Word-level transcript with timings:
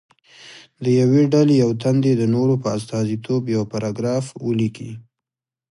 د 0.83 0.85
یوې 0.99 1.21
ډلې 1.33 1.55
یو 1.63 1.71
تن 1.81 1.95
دې 2.03 2.13
د 2.17 2.23
نورو 2.35 2.55
په 2.63 2.67
استازیتوب 2.77 3.41
یو 3.55 3.63
پاراګراف 3.71 4.25
ولیکي. 4.47 4.91